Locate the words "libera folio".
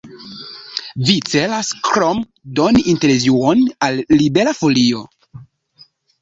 4.23-5.05